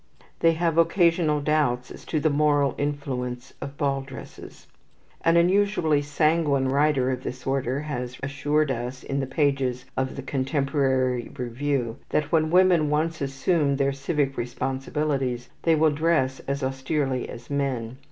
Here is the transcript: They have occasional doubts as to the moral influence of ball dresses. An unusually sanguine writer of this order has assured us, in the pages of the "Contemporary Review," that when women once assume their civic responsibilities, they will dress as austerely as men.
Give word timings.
They 0.39 0.53
have 0.53 0.79
occasional 0.79 1.41
doubts 1.41 1.91
as 1.91 2.05
to 2.05 2.19
the 2.19 2.31
moral 2.31 2.73
influence 2.79 3.53
of 3.61 3.77
ball 3.77 4.01
dresses. 4.01 4.65
An 5.23 5.37
unusually 5.37 6.01
sanguine 6.01 6.69
writer 6.69 7.11
of 7.11 7.21
this 7.21 7.45
order 7.45 7.81
has 7.81 8.17
assured 8.23 8.71
us, 8.71 9.03
in 9.03 9.19
the 9.19 9.27
pages 9.27 9.85
of 9.95 10.15
the 10.15 10.23
"Contemporary 10.23 11.29
Review," 11.37 11.97
that 12.09 12.31
when 12.31 12.49
women 12.49 12.89
once 12.89 13.21
assume 13.21 13.75
their 13.75 13.93
civic 13.93 14.37
responsibilities, 14.37 15.49
they 15.61 15.75
will 15.75 15.91
dress 15.91 16.39
as 16.47 16.63
austerely 16.63 17.29
as 17.29 17.51
men. 17.51 17.99